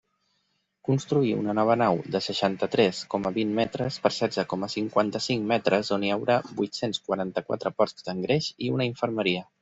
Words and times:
Construir 0.87 1.31
una 1.39 1.53
nova 1.57 1.73
nau 1.81 1.99
de 2.15 2.21
seixanta-tres 2.27 3.01
coma 3.11 3.31
vint 3.35 3.51
metres 3.59 3.99
per 4.05 4.11
setze 4.15 4.45
coma 4.53 4.69
cinquanta-cinc 4.75 5.45
metres 5.51 5.91
on 5.97 6.05
hi 6.07 6.09
haurà 6.15 6.37
vuit-cents 6.61 7.03
quaranta-quatre 7.11 7.73
porcs 7.83 8.07
d'engreix 8.09 8.49
i 8.69 8.73
una 8.79 8.89
infermeria. 8.93 9.45